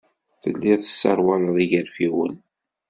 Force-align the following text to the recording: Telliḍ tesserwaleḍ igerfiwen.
Telliḍ 0.41 0.77
tesserwaleḍ 0.81 1.57
igerfiwen. 1.63 2.33